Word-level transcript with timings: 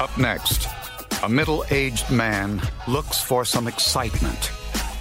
Up 0.00 0.16
next, 0.16 0.68
a 1.22 1.28
middle 1.28 1.64
aged 1.70 2.10
man 2.10 2.60
looks 2.86 3.20
for 3.20 3.44
some 3.44 3.66
excitement 3.66 4.52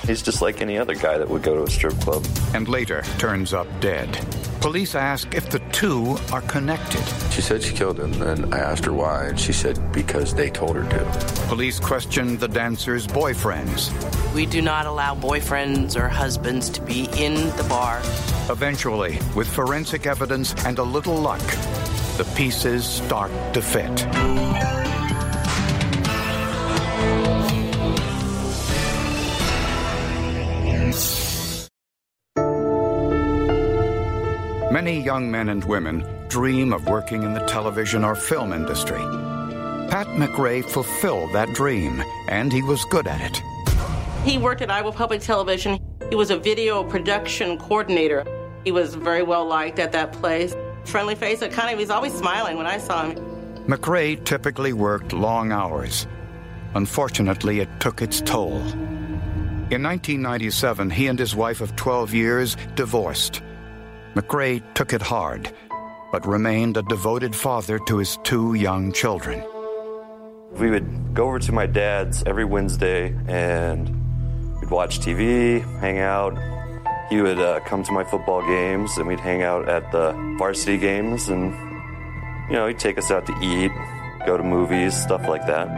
He's 0.07 0.21
just 0.21 0.41
like 0.41 0.61
any 0.61 0.77
other 0.77 0.95
guy 0.95 1.17
that 1.17 1.27
would 1.27 1.43
go 1.43 1.55
to 1.55 1.63
a 1.63 1.69
strip 1.69 1.99
club. 1.99 2.25
and 2.53 2.69
later 2.69 3.01
turns 3.17 3.53
up 3.53 3.67
dead. 3.81 4.07
Police 4.61 4.95
ask 4.95 5.35
if 5.35 5.49
the 5.49 5.59
two 5.73 6.17
are 6.31 6.41
connected. 6.41 7.03
She 7.31 7.41
said 7.41 7.61
she 7.61 7.73
killed 7.73 7.99
him, 7.99 8.21
and 8.21 8.55
I 8.55 8.59
asked 8.59 8.85
her 8.85 8.93
why, 8.93 9.25
and 9.25 9.39
she 9.39 9.51
said 9.51 9.91
because 9.91 10.33
they 10.33 10.49
told 10.49 10.77
her 10.77 10.89
to. 10.89 11.47
Police 11.47 11.81
question 11.81 12.37
the 12.37 12.47
dancer's 12.47 13.05
boyfriends. 13.05 13.91
We 14.33 14.45
do 14.45 14.61
not 14.61 14.85
allow 14.85 15.13
boyfriends 15.13 15.99
or 15.99 16.07
husbands 16.07 16.69
to 16.69 16.81
be 16.81 17.09
in 17.17 17.35
the 17.57 17.65
bar. 17.67 17.99
Eventually, 18.49 19.19
with 19.35 19.47
forensic 19.47 20.07
evidence 20.07 20.55
and 20.65 20.79
a 20.79 20.83
little 20.83 21.17
luck, 21.17 21.43
the 22.17 22.25
pieces 22.35 22.83
start 22.83 23.31
to 23.53 23.61
fit. 23.61 24.07
Many 34.71 34.99
young 35.01 35.29
men 35.29 35.49
and 35.49 35.63
women 35.63 36.03
dream 36.27 36.73
of 36.73 36.87
working 36.87 37.23
in 37.23 37.33
the 37.33 37.45
television 37.45 38.03
or 38.03 38.15
film 38.15 38.51
industry. 38.51 39.01
Pat 39.89 40.07
McRae 40.07 40.63
fulfilled 40.65 41.33
that 41.33 41.53
dream, 41.53 42.03
and 42.27 42.51
he 42.51 42.61
was 42.61 42.83
good 42.85 43.07
at 43.07 43.21
it. 43.21 43.41
He 44.25 44.37
worked 44.37 44.61
at 44.61 44.69
Iowa 44.69 44.91
Public 44.91 45.21
Television. 45.21 45.79
He 46.09 46.15
was 46.15 46.31
a 46.31 46.37
video 46.37 46.83
production 46.83 47.57
coordinator. 47.57 48.25
He 48.63 48.71
was 48.71 48.95
very 48.95 49.23
well 49.23 49.45
liked 49.45 49.79
at 49.79 49.91
that 49.93 50.11
place. 50.13 50.53
Friendly 50.87 51.15
face, 51.15 51.41
it 51.41 51.51
kind 51.51 51.73
of, 51.73 51.79
he's 51.79 51.89
always 51.89 52.13
smiling 52.13 52.55
when 52.55 52.65
I 52.65 52.77
saw 52.77 53.09
him. 53.09 53.15
McRae 53.67 54.23
typically 54.23 54.71
worked 54.71 55.11
long 55.11 55.51
hours. 55.51 56.07
Unfortunately, 56.75 57.59
it 57.59 57.67
took 57.81 58.01
its 58.01 58.21
toll. 58.21 58.61
In 59.69 59.83
1997, 59.83 60.89
he 60.89 61.07
and 61.07 61.19
his 61.19 61.35
wife 61.35 61.59
of 61.59 61.75
12 61.75 62.13
years 62.13 62.55
divorced. 62.75 63.41
McRae 64.15 64.63
took 64.73 64.93
it 64.93 65.01
hard, 65.01 65.51
but 66.13 66.25
remained 66.25 66.77
a 66.77 66.83
devoted 66.83 67.35
father 67.35 67.79
to 67.79 67.97
his 67.97 68.17
two 68.23 68.53
young 68.53 68.93
children. 68.93 69.43
We 70.51 70.69
would 70.69 71.13
go 71.13 71.27
over 71.27 71.39
to 71.39 71.51
my 71.51 71.65
dad's 71.65 72.23
every 72.25 72.45
Wednesday 72.45 73.13
and 73.27 73.89
we'd 74.61 74.71
watch 74.71 75.01
TV, 75.01 75.61
hang 75.81 75.99
out. 75.99 76.56
He 77.09 77.21
would 77.21 77.39
uh, 77.39 77.61
come 77.61 77.83
to 77.83 77.91
my 77.91 78.03
football 78.03 78.45
games 78.45 78.97
and 78.97 79.07
we'd 79.07 79.19
hang 79.19 79.41
out 79.41 79.69
at 79.69 79.91
the 79.91 80.11
varsity 80.37 80.77
games 80.77 81.29
and, 81.29 81.53
you 82.49 82.53
know, 82.53 82.67
he'd 82.67 82.79
take 82.79 82.97
us 82.97 83.11
out 83.11 83.25
to 83.27 83.33
eat, 83.41 83.71
go 84.25 84.35
to 84.35 84.43
movies, 84.43 84.93
stuff 84.95 85.27
like 85.27 85.45
that. 85.47 85.69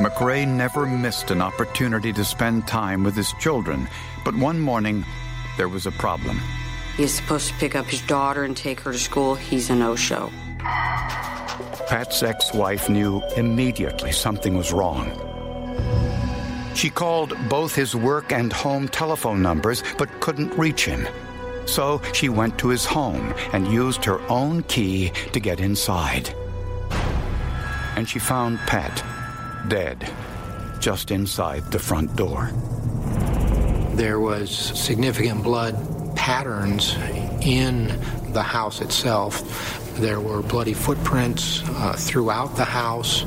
McRae 0.00 0.46
never 0.46 0.86
missed 0.86 1.30
an 1.30 1.42
opportunity 1.42 2.12
to 2.12 2.24
spend 2.24 2.68
time 2.68 3.02
with 3.02 3.16
his 3.16 3.32
children, 3.40 3.88
but 4.24 4.36
one 4.36 4.60
morning 4.60 5.04
there 5.56 5.68
was 5.68 5.86
a 5.86 5.92
problem. 5.92 6.40
He's 6.96 7.12
supposed 7.12 7.48
to 7.48 7.54
pick 7.54 7.74
up 7.74 7.86
his 7.86 8.02
daughter 8.02 8.44
and 8.44 8.56
take 8.56 8.80
her 8.80 8.92
to 8.92 8.98
school. 8.98 9.34
He's 9.34 9.68
a 9.68 9.74
no 9.74 9.96
show. 9.96 10.30
Pat's 11.88 12.22
ex 12.22 12.52
wife 12.54 12.88
knew 12.88 13.22
immediately 13.36 14.12
something 14.12 14.56
was 14.56 14.72
wrong. 14.72 15.35
She 16.76 16.90
called 16.90 17.34
both 17.48 17.74
his 17.74 17.96
work 17.96 18.32
and 18.32 18.52
home 18.52 18.86
telephone 18.88 19.40
numbers 19.40 19.82
but 19.96 20.20
couldn't 20.20 20.52
reach 20.58 20.84
him. 20.84 21.08
So 21.64 22.02
she 22.12 22.28
went 22.28 22.58
to 22.58 22.68
his 22.68 22.84
home 22.84 23.32
and 23.54 23.66
used 23.66 24.04
her 24.04 24.20
own 24.28 24.62
key 24.64 25.10
to 25.32 25.40
get 25.40 25.58
inside. 25.58 26.34
And 27.96 28.06
she 28.06 28.18
found 28.18 28.58
Pat 28.58 29.02
dead 29.68 30.06
just 30.78 31.10
inside 31.10 31.64
the 31.72 31.78
front 31.78 32.14
door. 32.14 32.50
There 33.94 34.20
was 34.20 34.50
significant 34.50 35.42
blood 35.42 36.14
patterns 36.14 36.94
in 37.40 37.86
the 38.34 38.42
house 38.42 38.82
itself. 38.82 39.96
There 39.98 40.20
were 40.20 40.42
bloody 40.42 40.74
footprints 40.74 41.62
uh, 41.64 41.94
throughout 41.96 42.54
the 42.54 42.66
house. 42.66 43.24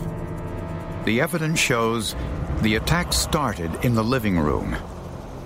The 1.05 1.21
evidence 1.21 1.59
shows 1.59 2.15
the 2.61 2.75
attack 2.75 3.13
started 3.13 3.85
in 3.85 3.95
the 3.95 4.03
living 4.03 4.37
room 4.37 4.75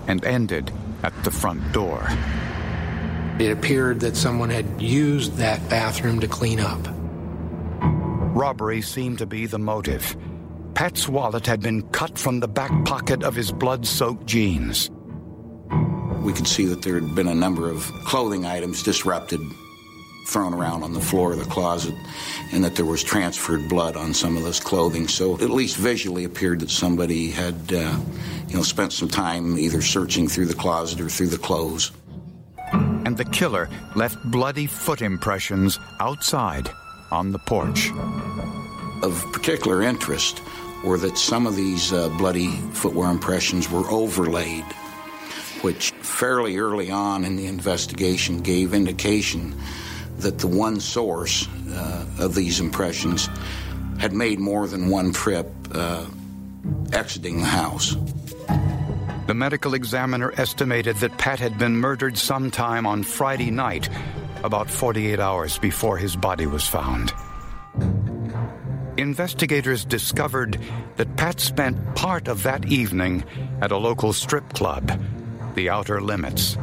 and 0.08 0.24
ended 0.24 0.72
at 1.02 1.12
the 1.22 1.30
front 1.30 1.72
door. 1.72 2.06
It 3.38 3.50
appeared 3.50 4.00
that 4.00 4.16
someone 4.16 4.50
had 4.50 4.80
used 4.80 5.36
that 5.36 5.68
bathroom 5.68 6.20
to 6.20 6.28
clean 6.28 6.60
up. 6.60 6.80
Robbery 8.36 8.82
seemed 8.82 9.18
to 9.18 9.26
be 9.26 9.46
the 9.46 9.58
motive. 9.58 10.16
Pat's 10.74 11.08
wallet 11.08 11.46
had 11.46 11.60
been 11.60 11.82
cut 11.90 12.18
from 12.18 12.40
the 12.40 12.48
back 12.48 12.84
pocket 12.84 13.22
of 13.22 13.36
his 13.36 13.52
blood 13.52 13.86
soaked 13.86 14.26
jeans. 14.26 14.90
We 16.22 16.32
could 16.32 16.48
see 16.48 16.64
that 16.66 16.82
there 16.82 16.98
had 16.98 17.14
been 17.14 17.28
a 17.28 17.34
number 17.34 17.68
of 17.68 17.84
clothing 18.06 18.44
items 18.44 18.82
disrupted, 18.82 19.40
thrown 20.26 20.54
around 20.54 20.82
on 20.82 20.92
the 20.92 21.00
floor 21.00 21.32
of 21.32 21.38
the 21.38 21.44
closet, 21.44 21.94
and 22.52 22.64
that 22.64 22.76
there 22.76 22.84
was 22.84 23.02
transferred 23.02 23.68
blood 23.68 23.96
on 23.96 24.14
some 24.14 24.36
of 24.36 24.44
this 24.44 24.60
clothing. 24.60 25.08
So, 25.08 25.34
at 25.34 25.50
least 25.50 25.76
visually, 25.76 26.24
appeared 26.24 26.60
that 26.60 26.70
somebody 26.70 27.30
had, 27.30 27.72
uh, 27.72 27.98
you 28.48 28.56
know, 28.56 28.62
spent 28.62 28.92
some 28.92 29.08
time 29.08 29.58
either 29.58 29.82
searching 29.82 30.28
through 30.28 30.46
the 30.46 30.54
closet 30.54 31.00
or 31.00 31.08
through 31.08 31.28
the 31.28 31.38
clothes. 31.38 31.92
And 32.72 33.16
the 33.16 33.24
killer 33.26 33.68
left 33.94 34.18
bloody 34.30 34.66
foot 34.66 35.02
impressions 35.02 35.78
outside 36.00 36.70
on 37.10 37.32
the 37.32 37.38
porch. 37.38 37.90
Of 39.02 39.24
particular 39.32 39.82
interest 39.82 40.40
were 40.84 40.98
that 40.98 41.18
some 41.18 41.46
of 41.46 41.56
these 41.56 41.92
uh, 41.92 42.08
bloody 42.10 42.48
footwear 42.72 43.10
impressions 43.10 43.70
were 43.70 43.88
overlaid, 43.90 44.64
which 45.62 45.90
fairly 46.00 46.56
early 46.58 46.90
on 46.90 47.24
in 47.24 47.36
the 47.36 47.46
investigation 47.46 48.40
gave 48.40 48.74
indication 48.74 49.54
that 50.18 50.38
the 50.38 50.46
one 50.46 50.80
source 50.80 51.48
uh, 51.70 52.06
of 52.18 52.34
these 52.34 52.60
impressions 52.60 53.28
had 53.98 54.12
made 54.12 54.38
more 54.38 54.66
than 54.66 54.88
one 54.88 55.12
trip 55.12 55.46
uh, 55.72 56.06
exiting 56.92 57.40
the 57.40 57.46
house. 57.46 57.96
The 59.26 59.34
medical 59.34 59.74
examiner 59.74 60.32
estimated 60.36 60.96
that 60.96 61.16
Pat 61.16 61.40
had 61.40 61.58
been 61.58 61.76
murdered 61.76 62.18
sometime 62.18 62.86
on 62.86 63.02
Friday 63.02 63.50
night, 63.50 63.88
about 64.42 64.70
48 64.70 65.18
hours 65.18 65.58
before 65.58 65.96
his 65.96 66.14
body 66.14 66.46
was 66.46 66.66
found. 66.66 67.12
Investigators 68.96 69.84
discovered 69.84 70.60
that 70.96 71.16
Pat 71.16 71.40
spent 71.40 71.96
part 71.96 72.28
of 72.28 72.42
that 72.42 72.66
evening 72.66 73.24
at 73.60 73.72
a 73.72 73.76
local 73.76 74.12
strip 74.12 74.52
club, 74.52 75.00
the 75.54 75.70
Outer 75.70 76.00
Limits. 76.00 76.56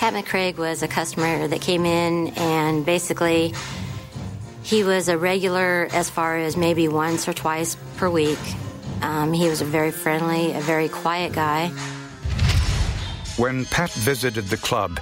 Pat 0.00 0.14
McCraig 0.14 0.56
was 0.56 0.82
a 0.82 0.88
customer 0.88 1.46
that 1.46 1.60
came 1.60 1.84
in 1.84 2.28
and 2.28 2.86
basically 2.86 3.52
he 4.62 4.82
was 4.82 5.10
a 5.10 5.18
regular 5.18 5.88
as 5.92 6.08
far 6.08 6.38
as 6.38 6.56
maybe 6.56 6.88
once 6.88 7.28
or 7.28 7.34
twice 7.34 7.76
per 7.98 8.08
week. 8.08 8.38
Um, 9.02 9.34
he 9.34 9.46
was 9.50 9.60
a 9.60 9.66
very 9.66 9.90
friendly, 9.90 10.54
a 10.54 10.60
very 10.62 10.88
quiet 10.88 11.34
guy. 11.34 11.68
When 13.36 13.66
Pat 13.66 13.90
visited 13.90 14.46
the 14.46 14.56
club, 14.56 15.00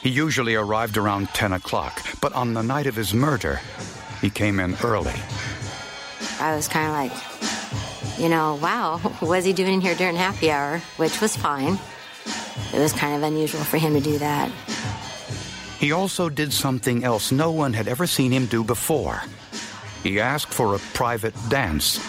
he 0.00 0.08
usually 0.08 0.54
arrived 0.54 0.96
around 0.96 1.28
10 1.34 1.52
o'clock, 1.52 2.02
but 2.22 2.32
on 2.32 2.54
the 2.54 2.62
night 2.62 2.86
of 2.86 2.96
his 2.96 3.12
murder, 3.12 3.60
he 4.22 4.30
came 4.30 4.60
in 4.60 4.78
early. 4.82 5.20
I 6.40 6.56
was 6.56 6.68
kind 6.68 6.86
of 6.86 6.94
like, 7.12 8.18
you 8.18 8.30
know, 8.30 8.54
wow, 8.62 8.96
what's 9.20 9.44
he 9.44 9.52
doing 9.52 9.82
here 9.82 9.94
during 9.94 10.16
happy 10.16 10.50
hour? 10.50 10.78
Which 10.96 11.20
was 11.20 11.36
fine. 11.36 11.78
It 12.72 12.78
was 12.78 12.92
kind 12.92 13.16
of 13.16 13.22
unusual 13.22 13.62
for 13.64 13.78
him 13.78 13.94
to 13.94 14.00
do 14.00 14.18
that. 14.18 14.50
He 15.78 15.92
also 15.92 16.28
did 16.28 16.52
something 16.52 17.04
else 17.04 17.30
no 17.30 17.50
one 17.50 17.72
had 17.72 17.88
ever 17.88 18.06
seen 18.06 18.32
him 18.32 18.46
do 18.46 18.64
before. 18.64 19.22
He 20.02 20.20
asked 20.20 20.52
for 20.52 20.74
a 20.74 20.78
private 20.92 21.34
dance. 21.48 22.00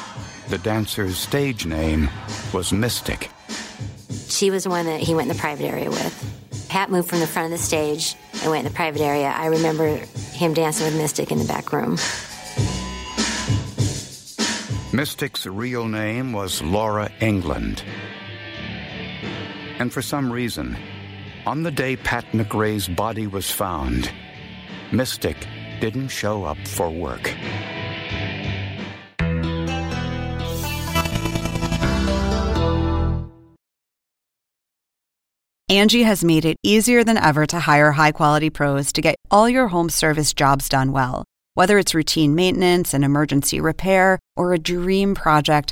The 0.50 0.58
dancer's 0.58 1.18
stage 1.18 1.66
name 1.66 2.10
was 2.54 2.74
Mystic. 2.74 3.30
She 4.28 4.50
was 4.50 4.64
the 4.64 4.70
one 4.70 4.86
that 4.86 5.00
he 5.00 5.14
went 5.14 5.30
in 5.30 5.36
the 5.36 5.42
private 5.42 5.66
area 5.66 5.90
with. 5.90 6.66
Pat 6.70 6.90
moved 6.90 7.10
from 7.10 7.20
the 7.20 7.28
front 7.28 7.52
of 7.54 7.60
the 7.60 7.64
stage 7.64 8.16
and 8.42 8.52
went 8.52 8.66
in 8.66 8.72
the 8.72 8.76
private 8.76 9.02
area. 9.02 9.28
I 9.28 9.48
remember 9.48 9.88
him 10.34 10.54
dancing 10.54 10.86
with 10.86 10.96
Mystic 10.96 11.32
in 11.32 11.40
the 11.40 11.46
back 11.46 11.72
room. 11.74 11.98
Mystic's 14.92 15.46
real 15.46 15.88
name 15.88 16.34
was 16.34 16.62
Laura 16.62 17.12
England. 17.20 17.84
And 19.80 19.92
for 19.92 20.02
some 20.02 20.32
reason, 20.32 20.78
on 21.46 21.64
the 21.64 21.72
day 21.72 21.96
Pat 21.96 22.26
McRae's 22.34 22.88
body 22.88 23.28
was 23.28 23.50
found, 23.50 24.12
Mystic 24.92 25.48
didn't 25.80 26.10
show 26.10 26.44
up 26.44 26.58
for 26.68 26.90
work. 26.90 27.34
Angie 35.72 36.02
has 36.02 36.24
made 36.24 36.46
it 36.46 36.58
easier 36.64 37.04
than 37.04 37.18
ever 37.18 37.46
to 37.46 37.60
hire 37.60 37.92
high 37.92 38.12
quality 38.12 38.50
pros 38.50 38.92
to 38.94 39.02
get 39.02 39.16
all 39.30 39.48
your 39.48 39.68
home 39.68 39.88
service 39.88 40.34
jobs 40.34 40.68
done 40.68 40.92
well. 40.92 41.24
Whether 41.54 41.78
it's 41.78 41.94
routine 41.94 42.34
maintenance, 42.34 42.94
and 42.94 43.06
emergency 43.06 43.62
repair, 43.62 44.18
or 44.36 44.54
a 44.54 44.60
dream 44.60 45.14
project, 45.14 45.72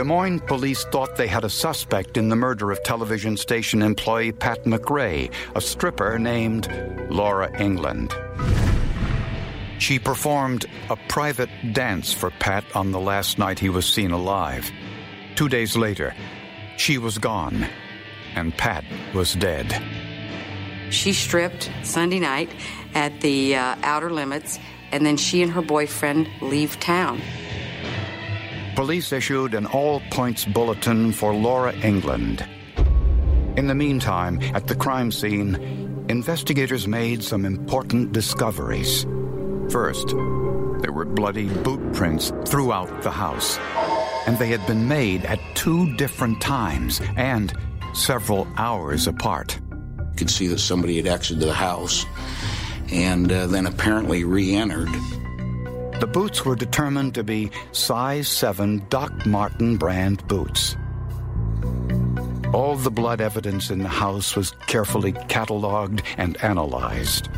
Des 0.00 0.04
Moines 0.04 0.40
police 0.40 0.82
thought 0.84 1.14
they 1.16 1.26
had 1.26 1.44
a 1.44 1.50
suspect 1.50 2.16
in 2.16 2.30
the 2.30 2.34
murder 2.34 2.72
of 2.72 2.82
television 2.82 3.36
station 3.36 3.82
employee 3.82 4.32
Pat 4.32 4.64
McRae, 4.64 5.30
a 5.54 5.60
stripper 5.60 6.18
named 6.18 6.66
Laura 7.10 7.54
England. 7.60 8.14
She 9.78 9.98
performed 9.98 10.64
a 10.88 10.96
private 10.96 11.50
dance 11.74 12.14
for 12.14 12.30
Pat 12.30 12.64
on 12.74 12.92
the 12.92 12.98
last 12.98 13.38
night 13.38 13.58
he 13.58 13.68
was 13.68 13.84
seen 13.84 14.10
alive. 14.10 14.70
Two 15.34 15.50
days 15.50 15.76
later, 15.76 16.14
she 16.78 16.96
was 16.96 17.18
gone, 17.18 17.66
and 18.34 18.56
Pat 18.56 18.84
was 19.12 19.34
dead. 19.34 19.66
She 20.88 21.12
stripped 21.12 21.70
Sunday 21.82 22.20
night 22.20 22.48
at 22.94 23.20
the 23.20 23.54
uh, 23.54 23.76
Outer 23.82 24.08
Limits, 24.08 24.58
and 24.92 25.04
then 25.04 25.18
she 25.18 25.42
and 25.42 25.52
her 25.52 25.60
boyfriend 25.60 26.26
leave 26.40 26.80
town. 26.80 27.20
Police 28.80 29.12
issued 29.12 29.52
an 29.52 29.66
all 29.66 30.00
points 30.10 30.46
bulletin 30.46 31.12
for 31.12 31.34
Laura 31.34 31.74
England. 31.82 32.42
In 33.58 33.66
the 33.66 33.74
meantime, 33.74 34.40
at 34.54 34.68
the 34.68 34.74
crime 34.74 35.12
scene, 35.12 36.06
investigators 36.08 36.88
made 36.88 37.22
some 37.22 37.44
important 37.44 38.12
discoveries. 38.12 39.04
First, 39.68 40.08
there 40.80 40.92
were 40.92 41.04
bloody 41.04 41.46
boot 41.46 41.92
prints 41.92 42.32
throughout 42.46 43.02
the 43.02 43.10
house, 43.10 43.58
and 44.26 44.38
they 44.38 44.48
had 44.48 44.66
been 44.66 44.88
made 44.88 45.26
at 45.26 45.40
two 45.54 45.94
different 45.96 46.40
times 46.40 47.02
and 47.18 47.52
several 47.92 48.48
hours 48.56 49.06
apart. 49.06 49.60
You 49.98 50.16
could 50.16 50.30
see 50.30 50.46
that 50.46 50.58
somebody 50.58 50.96
had 50.96 51.06
exited 51.06 51.42
the 51.42 51.52
house 51.52 52.06
and 52.90 53.30
uh, 53.30 53.46
then 53.46 53.66
apparently 53.66 54.24
re 54.24 54.54
entered. 54.54 54.88
The 56.00 56.06
boots 56.06 56.46
were 56.46 56.56
determined 56.56 57.14
to 57.16 57.22
be 57.22 57.50
size 57.72 58.26
7 58.26 58.86
Doc 58.88 59.26
Marten 59.26 59.76
brand 59.76 60.26
boots. 60.26 60.74
All 62.54 62.74
the 62.76 62.90
blood 62.90 63.20
evidence 63.20 63.70
in 63.70 63.80
the 63.80 63.88
house 63.88 64.34
was 64.34 64.52
carefully 64.66 65.12
catalogued 65.28 66.02
and 66.16 66.42
analyzed. 66.42 67.28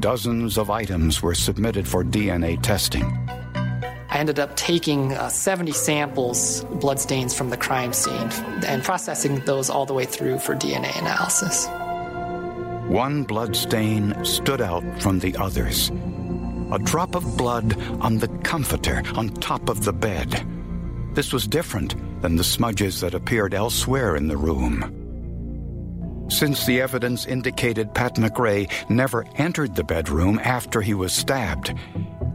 Dozens 0.00 0.56
of 0.56 0.70
items 0.70 1.20
were 1.20 1.34
submitted 1.34 1.86
for 1.86 2.02
DNA 2.02 2.60
testing. 2.62 3.04
I 3.04 4.18
ended 4.18 4.38
up 4.38 4.56
taking 4.56 5.12
uh, 5.12 5.28
70 5.28 5.72
samples, 5.72 6.64
blood 6.80 6.98
stains 6.98 7.36
from 7.36 7.50
the 7.50 7.58
crime 7.58 7.92
scene, 7.92 8.30
and 8.66 8.82
processing 8.82 9.40
those 9.40 9.68
all 9.68 9.84
the 9.84 9.92
way 9.92 10.06
through 10.06 10.38
for 10.38 10.54
DNA 10.54 10.98
analysis. 10.98 11.66
One 12.90 13.24
blood 13.24 13.54
stain 13.54 14.24
stood 14.24 14.62
out 14.62 14.84
from 15.02 15.18
the 15.18 15.36
others. 15.36 15.92
A 16.72 16.78
drop 16.78 17.14
of 17.14 17.36
blood 17.36 17.80
on 18.00 18.18
the 18.18 18.28
comforter 18.42 19.02
on 19.14 19.28
top 19.28 19.68
of 19.68 19.84
the 19.84 19.92
bed. 19.92 20.44
This 21.14 21.32
was 21.32 21.46
different 21.46 21.94
than 22.22 22.36
the 22.36 22.44
smudges 22.44 23.00
that 23.00 23.14
appeared 23.14 23.54
elsewhere 23.54 24.16
in 24.16 24.28
the 24.28 24.36
room. 24.36 25.04
Since 26.28 26.66
the 26.66 26.80
evidence 26.80 27.24
indicated 27.24 27.94
Pat 27.94 28.16
McRae 28.16 28.70
never 28.90 29.24
entered 29.36 29.76
the 29.76 29.84
bedroom 29.84 30.40
after 30.42 30.80
he 30.80 30.92
was 30.92 31.12
stabbed, 31.12 31.72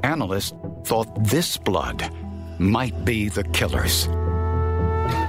analysts 0.04 0.54
thought 0.86 1.24
this 1.26 1.58
blood 1.58 2.10
might 2.58 3.04
be 3.04 3.28
the 3.28 3.44
killer's. 3.44 4.08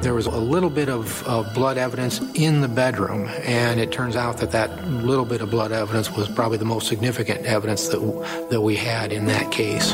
There 0.02 0.14
was 0.14 0.26
a 0.26 0.36
little 0.36 0.70
bit 0.70 0.88
of, 0.88 1.24
of, 1.28 1.54
blood 1.54 1.78
evidence 1.78 2.20
in 2.34 2.60
the 2.60 2.68
bedroom, 2.68 3.28
and 3.44 3.78
it 3.78 3.92
turns 3.92 4.16
out 4.16 4.38
that 4.38 4.50
that 4.50 4.84
little 4.88 5.24
bit 5.24 5.40
of 5.40 5.50
blood 5.50 5.70
evidence 5.70 6.10
was 6.10 6.28
probably 6.28 6.58
the 6.58 6.64
most 6.64 6.88
significant 6.88 7.46
evidence 7.46 7.86
that, 7.88 8.48
that 8.50 8.60
we 8.60 8.74
had 8.74 9.12
in 9.12 9.26
that 9.26 9.52
case. 9.52 9.92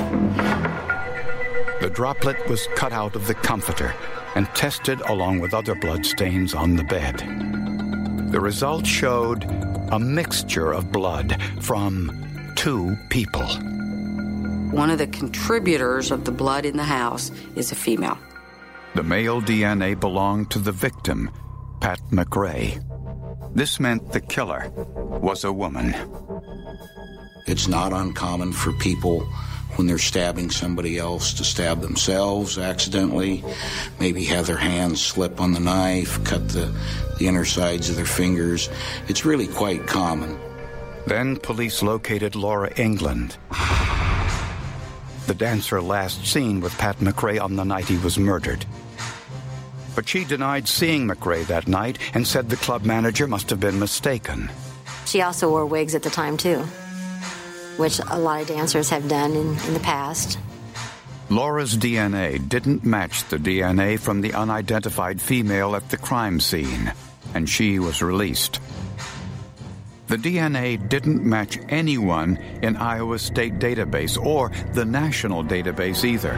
The 1.82 1.90
droplet 1.92 2.48
was 2.48 2.66
cut 2.74 2.92
out 2.92 3.14
of 3.14 3.26
the 3.26 3.34
comforter 3.34 3.94
and 4.34 4.46
tested 4.54 5.00
along 5.02 5.40
with 5.40 5.52
other 5.52 5.74
blood 5.74 6.06
stains 6.06 6.54
on 6.54 6.76
the 6.76 6.84
bed. 6.84 7.18
The 8.32 8.40
results 8.40 8.88
showed 8.88 9.44
a 9.90 9.98
mixture 9.98 10.72
of 10.72 10.90
blood 10.90 11.40
from 11.60 12.10
two 12.56 12.96
people. 13.10 13.46
One 14.70 14.90
of 14.90 14.98
the 14.98 15.06
contributors 15.06 16.10
of 16.10 16.24
the 16.24 16.32
blood 16.32 16.64
in 16.64 16.76
the 16.76 16.84
house 16.84 17.30
is 17.56 17.72
a 17.72 17.74
female. 17.74 18.18
The 18.94 19.02
male 19.02 19.40
DNA 19.40 19.98
belonged 19.98 20.50
to 20.52 20.58
the 20.58 20.72
victim, 20.72 21.30
Pat 21.80 22.00
McRae. 22.10 22.82
This 23.54 23.78
meant 23.78 24.12
the 24.12 24.20
killer 24.20 24.70
was 24.74 25.44
a 25.44 25.52
woman. 25.52 25.94
It's 27.46 27.68
not 27.68 27.92
uncommon 27.92 28.52
for 28.52 28.72
people 28.74 29.20
when 29.76 29.86
they're 29.86 29.98
stabbing 29.98 30.50
somebody 30.50 30.98
else 30.98 31.32
to 31.34 31.44
stab 31.44 31.80
themselves 31.80 32.58
accidentally, 32.58 33.44
maybe 34.00 34.24
have 34.24 34.46
their 34.46 34.56
hands 34.56 35.00
slip 35.00 35.40
on 35.40 35.52
the 35.52 35.60
knife, 35.60 36.22
cut 36.24 36.48
the, 36.48 36.74
the 37.18 37.28
inner 37.28 37.44
sides 37.44 37.88
of 37.88 37.96
their 37.96 38.04
fingers. 38.04 38.68
It's 39.06 39.24
really 39.24 39.46
quite 39.46 39.86
common. 39.86 40.38
Then 41.06 41.36
police 41.36 41.82
located 41.82 42.34
Laura 42.34 42.72
England, 42.76 43.36
the 45.28 45.34
dancer 45.34 45.80
last 45.80 46.26
seen 46.26 46.60
with 46.60 46.76
Pat 46.78 46.96
McRae 46.98 47.40
on 47.40 47.54
the 47.54 47.64
night 47.64 47.84
he 47.84 47.98
was 47.98 48.18
murdered. 48.18 48.64
But 49.94 50.08
she 50.08 50.24
denied 50.24 50.66
seeing 50.66 51.06
McRae 51.06 51.46
that 51.46 51.68
night 51.68 51.98
and 52.14 52.26
said 52.26 52.48
the 52.48 52.56
club 52.56 52.84
manager 52.84 53.26
must 53.26 53.50
have 53.50 53.60
been 53.60 53.78
mistaken. 53.78 54.50
She 55.04 55.20
also 55.20 55.50
wore 55.50 55.66
wigs 55.66 55.94
at 55.94 56.02
the 56.02 56.10
time, 56.10 56.36
too, 56.36 56.60
which 57.76 58.00
a 58.08 58.18
lot 58.18 58.40
of 58.40 58.48
dancers 58.48 58.88
have 58.90 59.06
done 59.06 59.32
in, 59.32 59.58
in 59.66 59.74
the 59.74 59.80
past. 59.80 60.38
Laura's 61.28 61.76
DNA 61.76 62.48
didn't 62.48 62.84
match 62.84 63.24
the 63.24 63.36
DNA 63.36 64.00
from 64.00 64.22
the 64.22 64.32
unidentified 64.32 65.20
female 65.20 65.76
at 65.76 65.90
the 65.90 65.98
crime 65.98 66.40
scene, 66.40 66.92
and 67.34 67.48
she 67.48 67.78
was 67.78 68.00
released. 68.00 68.60
The 70.08 70.16
DNA 70.16 70.88
didn't 70.88 71.22
match 71.22 71.58
anyone 71.68 72.38
in 72.62 72.78
Iowa 72.78 73.18
State 73.18 73.58
database 73.58 74.16
or 74.16 74.50
the 74.72 74.86
national 74.86 75.44
database 75.44 76.02
either. 76.02 76.32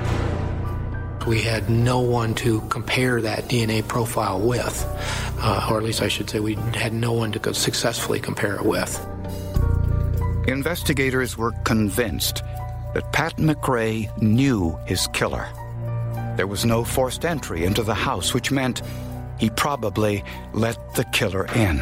We 1.24 1.42
had 1.42 1.70
no 1.70 2.00
one 2.00 2.34
to 2.36 2.62
compare 2.62 3.20
that 3.20 3.44
DNA 3.44 3.86
profile 3.86 4.40
with, 4.40 4.84
uh, 5.38 5.68
or 5.70 5.76
at 5.76 5.84
least 5.84 6.02
I 6.02 6.08
should 6.08 6.28
say 6.28 6.40
we 6.40 6.54
had 6.74 6.92
no 6.92 7.12
one 7.12 7.30
to 7.30 7.54
successfully 7.54 8.18
compare 8.18 8.56
it 8.56 8.64
with. 8.64 8.98
Investigators 10.48 11.38
were 11.38 11.52
convinced 11.62 12.42
that 12.94 13.12
Pat 13.12 13.36
McRae 13.36 14.10
knew 14.20 14.76
his 14.86 15.06
killer. 15.12 15.46
There 16.36 16.48
was 16.48 16.64
no 16.64 16.82
forced 16.82 17.24
entry 17.24 17.64
into 17.64 17.84
the 17.84 17.94
house, 17.94 18.34
which 18.34 18.50
meant 18.50 18.82
he 19.38 19.48
probably 19.48 20.24
let 20.52 20.76
the 20.96 21.04
killer 21.04 21.46
in 21.54 21.78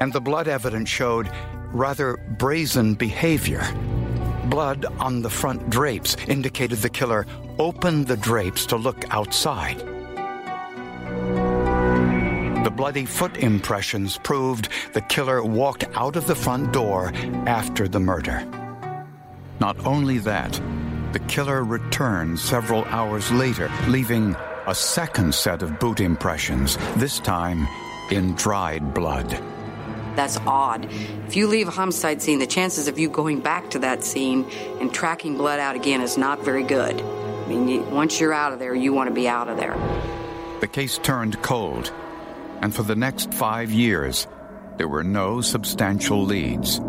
and 0.00 0.12
the 0.12 0.20
blood 0.20 0.48
evidence 0.48 0.88
showed 0.88 1.30
rather 1.72 2.16
brazen 2.38 2.94
behavior. 2.94 3.62
Blood 4.46 4.86
on 4.98 5.22
the 5.22 5.30
front 5.30 5.68
drapes 5.68 6.16
indicated 6.26 6.78
the 6.78 6.88
killer 6.88 7.26
opened 7.58 8.06
the 8.06 8.16
drapes 8.16 8.64
to 8.66 8.76
look 8.76 9.04
outside. 9.14 9.78
The 12.64 12.70
bloody 12.70 13.06
foot 13.06 13.36
impressions 13.38 14.18
proved 14.18 14.68
the 14.92 15.00
killer 15.02 15.42
walked 15.42 15.84
out 15.94 16.16
of 16.16 16.26
the 16.26 16.34
front 16.34 16.72
door 16.72 17.12
after 17.46 17.88
the 17.88 18.00
murder. 18.00 18.46
Not 19.60 19.84
only 19.86 20.18
that, 20.18 20.60
the 21.12 21.20
killer 21.20 21.64
returned 21.64 22.38
several 22.38 22.84
hours 22.86 23.30
later, 23.32 23.70
leaving 23.86 24.36
a 24.66 24.74
second 24.74 25.34
set 25.34 25.62
of 25.62 25.78
boot 25.78 26.00
impressions, 26.00 26.76
this 26.96 27.18
time 27.18 27.66
in 28.10 28.34
dried 28.34 28.92
blood. 28.92 29.42
That's 30.18 30.36
odd. 30.38 30.88
If 31.28 31.36
you 31.36 31.46
leave 31.46 31.68
a 31.68 31.70
homicide 31.70 32.20
scene, 32.20 32.40
the 32.40 32.46
chances 32.48 32.88
of 32.88 32.98
you 32.98 33.08
going 33.08 33.38
back 33.38 33.70
to 33.70 33.78
that 33.78 34.02
scene 34.02 34.50
and 34.80 34.92
tracking 34.92 35.36
blood 35.36 35.60
out 35.60 35.76
again 35.76 36.00
is 36.00 36.18
not 36.18 36.44
very 36.44 36.64
good. 36.64 37.00
I 37.00 37.46
mean, 37.46 37.88
once 37.92 38.18
you're 38.18 38.34
out 38.34 38.52
of 38.52 38.58
there, 38.58 38.74
you 38.74 38.92
want 38.92 39.08
to 39.08 39.14
be 39.14 39.28
out 39.28 39.46
of 39.46 39.56
there. 39.58 39.76
The 40.58 40.66
case 40.66 40.98
turned 40.98 41.40
cold, 41.40 41.92
and 42.60 42.74
for 42.74 42.82
the 42.82 42.96
next 42.96 43.32
five 43.32 43.70
years, 43.70 44.26
there 44.76 44.88
were 44.88 45.04
no 45.04 45.40
substantial 45.40 46.24
leads. 46.24 46.80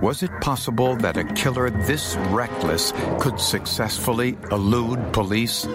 Was 0.00 0.22
it 0.22 0.30
possible 0.40 0.94
that 0.98 1.16
a 1.16 1.24
killer 1.24 1.70
this 1.70 2.14
reckless 2.30 2.92
could 3.18 3.40
successfully 3.40 4.38
elude 4.52 5.12
police? 5.12 5.66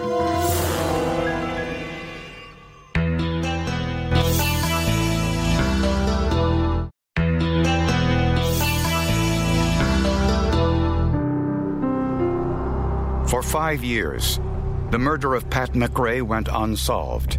Five 13.44 13.84
years, 13.84 14.40
the 14.90 14.98
murder 14.98 15.34
of 15.34 15.48
Pat 15.50 15.72
McRae 15.72 16.22
went 16.22 16.48
unsolved. 16.50 17.38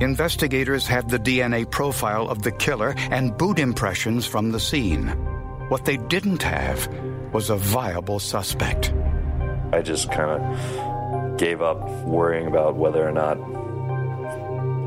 Investigators 0.00 0.86
had 0.86 1.08
the 1.08 1.18
DNA 1.18 1.68
profile 1.70 2.28
of 2.28 2.42
the 2.42 2.52
killer 2.52 2.94
and 3.10 3.36
boot 3.36 3.58
impressions 3.58 4.26
from 4.26 4.52
the 4.52 4.60
scene. 4.60 5.08
What 5.68 5.84
they 5.84 5.96
didn't 5.96 6.42
have 6.42 6.86
was 7.32 7.50
a 7.50 7.56
viable 7.56 8.18
suspect. 8.18 8.92
I 9.72 9.82
just 9.82 10.12
kind 10.12 10.30
of 10.30 11.38
gave 11.38 11.62
up 11.62 11.82
worrying 12.02 12.46
about 12.46 12.76
whether 12.76 13.06
or 13.06 13.12
not 13.12 13.38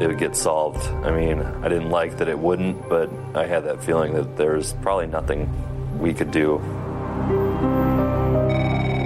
it 0.02 0.08
would 0.08 0.20
get 0.20 0.36
solved. 0.36 0.86
I 1.06 1.12
mean, 1.12 1.42
I 1.42 1.70
didn't 1.70 1.90
like 1.90 2.18
that 2.18 2.28
it 2.28 2.40
wouldn't, 2.40 2.88
but 2.88 3.10
I 3.36 3.46
had 3.46 3.66
that 3.66 3.84
feeling 3.84 4.14
that 4.14 4.38
there's 4.38 4.74
probably 4.74 5.08
nothing 5.08 5.50
we 6.00 6.14
could 6.14 6.32
do. 6.32 6.60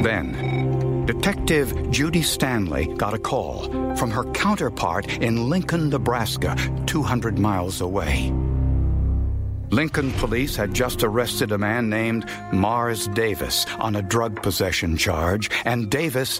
Then, 0.04 0.53
Detective 1.06 1.92
Judy 1.92 2.22
Stanley 2.22 2.88
got 2.96 3.14
a 3.14 3.20
call 3.20 3.64
from 3.98 4.10
her 4.10 4.24
counterpart 4.32 5.22
in 5.22 5.50
Lincoln, 5.50 5.90
Nebraska, 5.90 6.56
200 6.86 7.38
miles 7.38 7.82
away. 7.82 8.32
Lincoln 9.70 10.14
police 10.14 10.56
had 10.56 10.74
just 10.74 11.04
arrested 11.04 11.52
a 11.52 11.58
man 11.58 11.90
named 11.90 12.30
Mars 12.54 13.08
Davis 13.10 13.66
on 13.80 13.98
a 13.98 14.02
drug 14.02 14.42
possession 14.42 14.96
charge, 14.96 15.50
and 15.66 15.90
Davis 15.90 16.40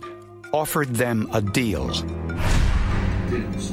offered 0.54 0.96
them 0.96 1.28
a 1.34 1.42
deal. 1.42 1.92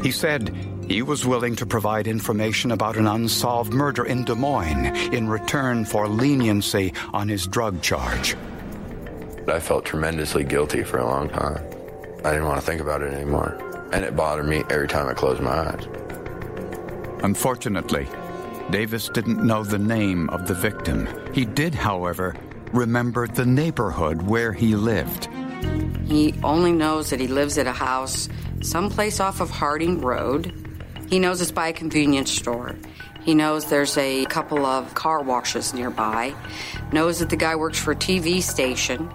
He 0.03 0.11
said 0.11 0.53
he 0.89 1.03
was 1.03 1.25
willing 1.25 1.55
to 1.57 1.67
provide 1.67 2.09
information 2.09 2.73
about 2.73 2.97
an 2.97 3.07
unsolved 3.07 3.73
murder 3.73 4.05
in 4.05 4.25
Des 4.25 4.35
Moines 4.35 4.87
in 5.13 5.29
return 5.29 5.85
for 5.85 6.09
leniency 6.09 6.95
on 7.13 7.29
his 7.29 7.47
drug 7.47 7.81
charge. 7.81 8.35
I 9.49 9.61
felt 9.61 9.85
tremendously 9.85 10.45
guilty 10.45 10.83
for 10.83 10.99
a 10.99 11.07
long 11.07 11.29
time. 11.29 11.65
I 12.25 12.33
didn't 12.33 12.47
want 12.47 12.61
to 12.61 12.67
think 12.67 12.81
about 12.81 13.03
it 13.03 13.13
anymore. 13.13 13.59
And 13.93 14.05
it 14.05 14.15
bothered 14.15 14.47
me 14.47 14.63
every 14.71 14.89
time 14.89 15.09
I 15.09 15.15
closed 15.15 15.41
my 15.41 15.71
eyes. 15.71 15.87
Unfortunately, 17.23 18.07
Davis 18.71 19.09
didn't 19.09 19.45
know 19.45 19.65
the 19.65 19.79
name 19.79 20.31
of 20.31 20.47
the 20.47 20.55
victim. 20.55 21.09
He 21.35 21.45
did, 21.45 21.75
however, 21.75 22.37
remember 22.73 23.27
the 23.27 23.47
neighborhood 23.47 24.23
where 24.23 24.53
he 24.53 24.77
lived. 24.77 25.29
He 26.07 26.35
only 26.45 26.73
knows 26.73 27.11
that 27.11 27.21
he 27.21 27.27
lives 27.27 27.59
at 27.59 27.67
a 27.67 27.73
house 27.73 28.29
someplace 28.63 29.21
off 29.21 29.41
of 29.41 29.51
Harding 29.51 30.01
Road. 30.01 30.53
He 31.09 31.19
knows 31.19 31.41
it's 31.41 31.51
by 31.51 31.69
a 31.69 31.73
convenience 31.73 32.31
store. 32.31 32.77
He 33.23 33.35
knows 33.35 33.67
there's 33.67 33.97
a 33.99 34.25
couple 34.27 34.65
of 34.65 34.95
car 34.95 35.23
washes 35.23 35.75
nearby. 35.75 36.35
Knows 36.93 37.19
that 37.19 37.31
the 37.31 37.37
guy 37.37 37.57
works 37.57 37.79
for 37.79 37.93
a 37.93 37.97
TV 37.97 38.43
station. 38.43 39.11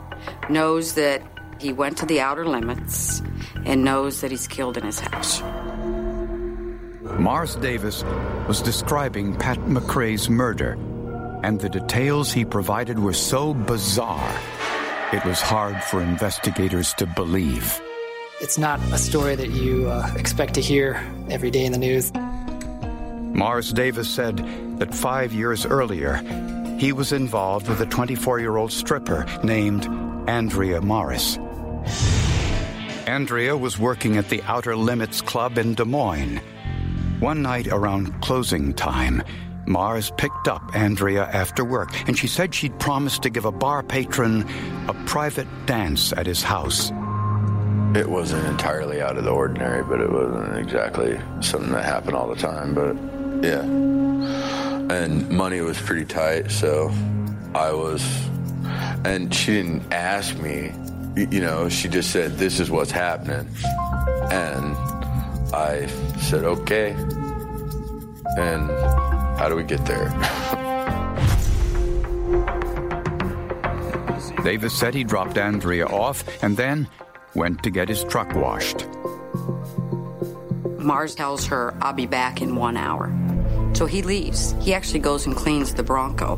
Knows 0.49 0.93
that 0.93 1.21
he 1.59 1.73
went 1.73 1.97
to 1.97 2.05
the 2.05 2.21
outer 2.21 2.45
limits. 2.45 3.21
And 3.65 3.83
knows 3.83 4.21
that 4.21 4.29
he's 4.31 4.47
killed 4.47 4.77
in 4.77 4.83
his 4.83 4.99
house. 4.99 5.41
Mars 7.19 7.55
Davis 7.55 8.03
was 8.47 8.61
describing 8.61 9.35
Pat 9.35 9.57
McRae's 9.59 10.29
murder, 10.29 10.73
and 11.43 11.59
the 11.59 11.69
details 11.69 12.31
he 12.31 12.43
provided 12.43 12.99
were 12.99 13.13
so 13.13 13.53
bizarre, 13.53 14.39
it 15.13 15.23
was 15.25 15.41
hard 15.41 15.81
for 15.83 16.01
investigators 16.01 16.93
to 16.95 17.05
believe. 17.05 17.81
It's 18.41 18.57
not 18.57 18.79
a 18.91 18.97
story 18.97 19.35
that 19.35 19.49
you 19.49 19.87
uh, 19.87 20.11
expect 20.17 20.55
to 20.55 20.61
hear 20.61 21.01
every 21.29 21.51
day 21.51 21.63
in 21.63 21.71
the 21.71 21.77
news. 21.77 22.11
Mars 23.33 23.71
Davis 23.71 24.09
said 24.09 24.37
that 24.79 24.93
five 24.93 25.33
years 25.33 25.65
earlier, 25.65 26.21
he 26.77 26.91
was 26.91 27.11
involved 27.11 27.67
with 27.67 27.81
a 27.81 27.85
24 27.85 28.39
year 28.39 28.57
old 28.57 28.71
stripper 28.71 29.25
named 29.43 29.85
Andrea 30.27 30.81
Morris. 30.81 31.37
Andrea 33.07 33.55
was 33.55 33.77
working 33.77 34.17
at 34.17 34.29
the 34.29 34.41
Outer 34.43 34.75
Limits 34.75 35.21
Club 35.21 35.57
in 35.57 35.75
Des 35.75 35.85
Moines. 35.85 36.41
One 37.19 37.41
night 37.41 37.67
around 37.67 38.21
closing 38.21 38.73
time, 38.73 39.23
Mars 39.67 40.11
picked 40.17 40.47
up 40.47 40.75
Andrea 40.75 41.23
after 41.23 41.63
work, 41.63 41.89
and 42.07 42.17
she 42.17 42.27
said 42.27 42.53
she'd 42.53 42.77
promised 42.79 43.23
to 43.23 43.29
give 43.29 43.45
a 43.45 43.51
bar 43.51 43.83
patron 43.83 44.45
a 44.87 44.93
private 45.05 45.47
dance 45.65 46.13
at 46.13 46.25
his 46.25 46.43
house. 46.43 46.91
It 47.95 48.09
wasn't 48.09 48.45
entirely 48.47 49.01
out 49.01 49.17
of 49.17 49.23
the 49.23 49.31
ordinary, 49.31 49.83
but 49.83 50.01
it 50.01 50.11
wasn't 50.11 50.57
exactly 50.57 51.17
something 51.41 51.71
that 51.71 51.85
happened 51.85 52.15
all 52.15 52.27
the 52.27 52.35
time. 52.35 52.73
But 52.73 52.95
yeah. 53.47 54.64
And 54.89 55.29
money 55.29 55.61
was 55.61 55.81
pretty 55.81 56.05
tight, 56.05 56.51
so 56.51 56.91
I 57.53 57.71
was. 57.71 58.03
And 59.03 59.33
she 59.33 59.53
didn't 59.53 59.91
ask 59.91 60.37
me, 60.37 60.71
you 61.15 61.41
know, 61.41 61.69
she 61.69 61.87
just 61.87 62.11
said, 62.11 62.37
This 62.37 62.59
is 62.59 62.69
what's 62.69 62.91
happening. 62.91 63.47
And 64.31 64.75
I 65.53 65.87
said, 66.19 66.43
Okay. 66.43 66.91
And 68.37 68.69
how 69.39 69.47
do 69.49 69.55
we 69.55 69.63
get 69.63 69.85
there? 69.85 70.09
Davis 74.43 74.77
said 74.77 74.93
he 74.93 75.03
dropped 75.03 75.37
Andrea 75.39 75.87
off 75.87 76.23
and 76.43 76.55
then 76.55 76.87
went 77.33 77.63
to 77.63 77.71
get 77.71 77.89
his 77.89 78.03
truck 78.03 78.33
washed. 78.35 78.87
Mars 80.77 81.15
tells 81.15 81.47
her, 81.47 81.73
I'll 81.81 81.93
be 81.93 82.05
back 82.05 82.43
in 82.43 82.55
one 82.55 82.77
hour. 82.77 83.11
So 83.75 83.85
he 83.85 84.01
leaves. 84.01 84.55
He 84.61 84.73
actually 84.73 85.01
goes 85.01 85.25
and 85.25 85.35
cleans 85.35 85.73
the 85.73 85.83
Bronco 85.83 86.37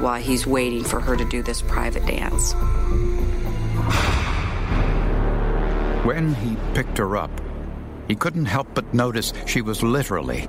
while 0.00 0.20
he's 0.20 0.46
waiting 0.46 0.84
for 0.84 1.00
her 1.00 1.16
to 1.16 1.24
do 1.24 1.42
this 1.42 1.62
private 1.62 2.04
dance. 2.06 2.52
When 6.04 6.34
he 6.34 6.56
picked 6.74 6.98
her 6.98 7.16
up, 7.16 7.30
he 8.08 8.14
couldn't 8.14 8.46
help 8.46 8.68
but 8.74 8.92
notice 8.92 9.32
she 9.46 9.62
was 9.62 9.82
literally 9.82 10.48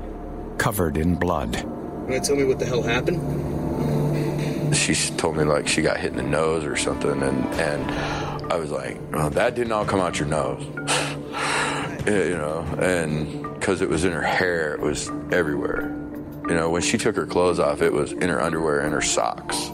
covered 0.57 0.97
in 0.97 1.15
blood. 1.15 1.55
You 1.55 1.67
want 1.67 2.23
to 2.23 2.27
tell 2.27 2.35
me 2.35 2.43
what 2.45 2.59
the 2.59 2.65
hell 2.65 2.81
happened? 2.81 4.75
She 4.75 4.93
told 5.17 5.37
me 5.37 5.43
like 5.43 5.67
she 5.67 5.81
got 5.81 5.97
hit 5.97 6.11
in 6.11 6.17
the 6.17 6.23
nose 6.23 6.65
or 6.65 6.75
something, 6.75 7.23
and 7.23 7.45
and 7.55 8.51
I 8.51 8.57
was 8.57 8.69
like, 8.69 8.99
well, 9.11 9.29
that 9.29 9.55
didn't 9.55 9.71
all 9.71 9.85
come 9.85 9.99
out 9.99 10.19
your 10.19 10.27
nose, 10.27 10.63
you 12.05 12.37
know, 12.37 12.65
and 12.79 13.43
because 13.53 13.81
it 13.81 13.89
was 13.89 14.03
in 14.03 14.11
her 14.11 14.21
hair, 14.21 14.73
it 14.73 14.81
was 14.81 15.09
everywhere. 15.31 16.06
You 16.47 16.53
know, 16.55 16.69
when 16.69 16.81
she 16.81 16.97
took 16.97 17.15
her 17.17 17.25
clothes 17.25 17.59
off, 17.59 17.81
it 17.81 17.91
was 17.91 18.13
in 18.13 18.29
her 18.29 18.41
underwear 18.41 18.79
and 18.79 18.93
her 18.93 19.01
socks. 19.01 19.67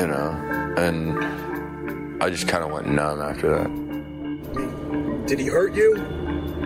You 0.00 0.06
know, 0.06 0.74
and 0.78 2.22
I 2.22 2.30
just 2.30 2.48
kind 2.48 2.64
of 2.64 2.70
went 2.70 2.86
numb 2.88 3.20
after 3.20 3.50
that. 3.50 5.26
Did 5.26 5.38
he 5.38 5.46
hurt 5.46 5.74
you? 5.74 5.94
Do 5.94 6.02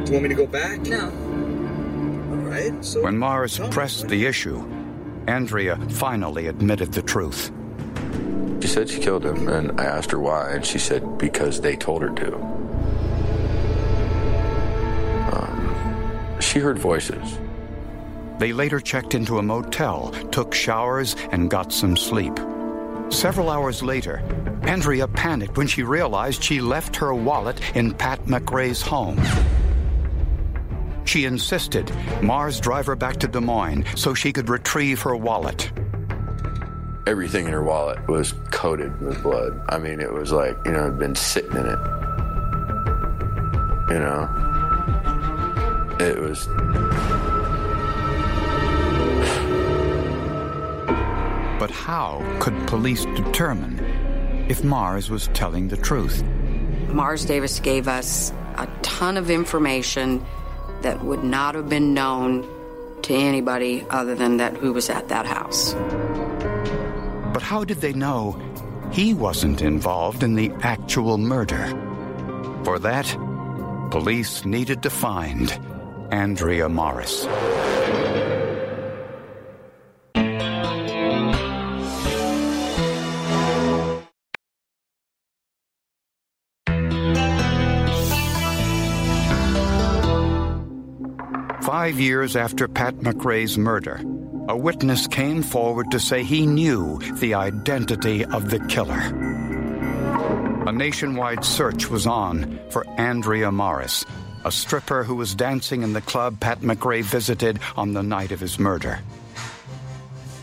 you 0.06 0.12
want 0.12 0.22
me 0.22 0.28
to 0.28 0.34
go 0.36 0.46
back? 0.46 0.82
No. 0.82 1.06
All 1.06 2.48
right. 2.48 2.72
So 2.84 3.02
When 3.02 3.18
Mars 3.18 3.58
pressed 3.70 4.06
the 4.06 4.24
issue, 4.26 4.64
Andrea 5.26 5.76
finally 5.90 6.46
admitted 6.46 6.92
the 6.92 7.02
truth. 7.02 7.50
She 8.60 8.68
said 8.68 8.88
she 8.88 9.00
killed 9.00 9.24
him, 9.26 9.48
and 9.48 9.80
I 9.80 9.84
asked 9.84 10.12
her 10.12 10.20
why, 10.20 10.52
and 10.52 10.64
she 10.64 10.78
said 10.78 11.18
because 11.18 11.60
they 11.60 11.74
told 11.74 12.02
her 12.02 12.10
to. 12.10 12.36
Um, 15.34 16.36
she 16.40 16.60
heard 16.60 16.78
voices. 16.78 17.38
They 18.38 18.52
later 18.52 18.80
checked 18.80 19.14
into 19.14 19.38
a 19.38 19.42
motel, 19.42 20.10
took 20.30 20.54
showers, 20.54 21.16
and 21.30 21.50
got 21.50 21.72
some 21.72 21.96
sleep. 21.96 22.32
Several 23.10 23.48
hours 23.50 23.82
later, 23.82 24.22
Andrea 24.62 25.06
panicked 25.06 25.56
when 25.56 25.66
she 25.66 25.82
realized 25.82 26.42
she 26.42 26.60
left 26.60 26.96
her 26.96 27.14
wallet 27.14 27.60
in 27.76 27.92
Pat 27.94 28.24
McRae's 28.24 28.80
home. 28.82 29.20
She 31.04 31.26
insisted 31.26 31.92
Mars 32.22 32.58
drive 32.60 32.86
her 32.86 32.96
back 32.96 33.18
to 33.18 33.28
Des 33.28 33.40
Moines 33.40 33.84
so 33.94 34.14
she 34.14 34.32
could 34.32 34.48
retrieve 34.48 35.02
her 35.02 35.14
wallet. 35.14 35.70
everything 37.06 37.44
in 37.44 37.52
her 37.52 37.62
wallet 37.62 37.98
was 38.08 38.32
coated 38.50 38.98
with 39.00 39.22
blood. 39.22 39.60
I 39.68 39.78
mean, 39.78 40.00
it 40.00 40.10
was 40.12 40.32
like, 40.32 40.56
you 40.64 40.72
know, 40.72 40.86
it'd 40.86 40.98
been 40.98 41.14
sitting 41.14 41.52
in 41.52 41.66
it. 41.66 41.78
You 43.90 44.00
know? 44.00 44.26
It 46.00 46.18
was. 46.18 46.48
But 51.64 51.70
how 51.70 52.22
could 52.40 52.54
police 52.66 53.06
determine 53.16 53.78
if 54.50 54.62
Mars 54.62 55.08
was 55.08 55.28
telling 55.28 55.68
the 55.68 55.78
truth? 55.78 56.22
Mars 56.88 57.24
Davis 57.24 57.58
gave 57.58 57.88
us 57.88 58.34
a 58.56 58.68
ton 58.82 59.16
of 59.16 59.30
information 59.30 60.22
that 60.82 61.02
would 61.02 61.24
not 61.24 61.54
have 61.54 61.70
been 61.70 61.94
known 61.94 62.46
to 63.04 63.14
anybody 63.14 63.82
other 63.88 64.14
than 64.14 64.36
that 64.36 64.58
who 64.58 64.74
was 64.74 64.90
at 64.90 65.08
that 65.08 65.24
house. 65.24 65.72
But 67.32 67.40
how 67.40 67.64
did 67.64 67.78
they 67.78 67.94
know 67.94 68.38
he 68.92 69.14
wasn't 69.14 69.62
involved 69.62 70.22
in 70.22 70.34
the 70.34 70.52
actual 70.60 71.16
murder? 71.16 71.68
For 72.64 72.78
that, 72.80 73.06
police 73.90 74.44
needed 74.44 74.82
to 74.82 74.90
find 74.90 75.50
Andrea 76.10 76.68
Morris. 76.68 77.26
Five 91.84 92.00
years 92.00 92.34
after 92.34 92.66
Pat 92.66 92.94
McRae's 93.00 93.58
murder, 93.58 94.00
a 94.48 94.56
witness 94.56 95.06
came 95.06 95.42
forward 95.42 95.90
to 95.90 96.00
say 96.00 96.22
he 96.22 96.46
knew 96.46 96.98
the 97.16 97.34
identity 97.34 98.24
of 98.24 98.48
the 98.48 98.58
killer. 98.58 99.02
A 100.66 100.72
nationwide 100.72 101.44
search 101.44 101.90
was 101.90 102.06
on 102.06 102.58
for 102.70 102.88
Andrea 102.98 103.52
Morris, 103.52 104.02
a 104.46 104.50
stripper 104.50 105.04
who 105.04 105.14
was 105.14 105.34
dancing 105.34 105.82
in 105.82 105.92
the 105.92 106.00
club 106.00 106.40
Pat 106.40 106.60
McRae 106.60 107.02
visited 107.02 107.60
on 107.76 107.92
the 107.92 108.02
night 108.02 108.32
of 108.32 108.40
his 108.40 108.58
murder. 108.58 109.00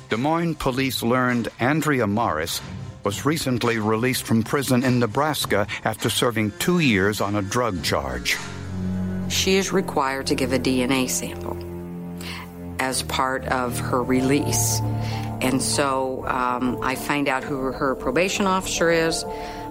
Des 0.09 0.17
Moines 0.17 0.53
police 0.53 1.01
learned 1.01 1.47
Andrea 1.59 2.05
Morris 2.05 2.61
was 3.03 3.25
recently 3.25 3.79
released 3.79 4.25
from 4.25 4.43
prison 4.43 4.83
in 4.83 4.99
Nebraska 4.99 5.65
after 5.85 6.07
serving 6.07 6.51
two 6.59 6.77
years 6.77 7.19
on 7.19 7.35
a 7.35 7.41
drug 7.41 7.81
charge. 7.83 8.37
She 9.31 9.55
is 9.55 9.71
required 9.71 10.27
to 10.27 10.35
give 10.35 10.51
a 10.51 10.59
DNA 10.59 11.09
sample 11.09 11.57
as 12.79 13.01
part 13.03 13.45
of 13.45 13.79
her 13.79 14.03
release. 14.03 14.81
And 15.41 15.61
so 15.61 16.27
um, 16.27 16.77
I 16.83 16.95
find 16.95 17.29
out 17.29 17.43
who 17.43 17.71
her 17.71 17.95
probation 17.95 18.45
officer 18.45 18.91
is. 18.91 19.23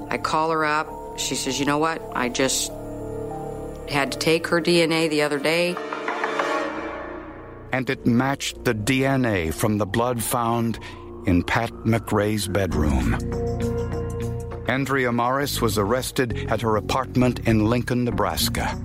I 0.08 0.16
call 0.16 0.50
her 0.50 0.64
up. 0.64 1.18
She 1.18 1.34
says, 1.34 1.60
You 1.60 1.66
know 1.66 1.76
what? 1.76 2.00
I 2.14 2.30
just 2.30 2.72
had 3.90 4.12
to 4.12 4.18
take 4.18 4.46
her 4.46 4.62
DNA 4.62 5.10
the 5.10 5.22
other 5.22 5.38
day. 5.38 5.76
And 7.72 7.88
it 7.90 8.06
matched 8.06 8.64
the 8.64 8.74
DNA 8.74 9.52
from 9.52 9.76
the 9.76 9.86
blood 9.86 10.22
found 10.22 10.78
in 11.26 11.42
Pat 11.42 11.70
McRae's 11.84 12.48
bedroom. 12.48 13.14
Andrea 14.68 15.12
Morris 15.12 15.60
was 15.60 15.76
arrested 15.76 16.46
at 16.50 16.62
her 16.62 16.76
apartment 16.76 17.40
in 17.40 17.66
Lincoln, 17.66 18.04
Nebraska 18.04 18.80